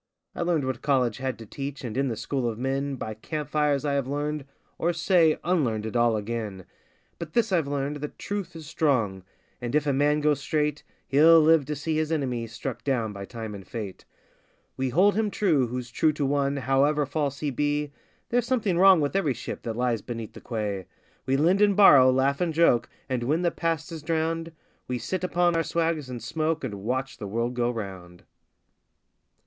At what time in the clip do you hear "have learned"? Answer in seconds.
3.93-4.45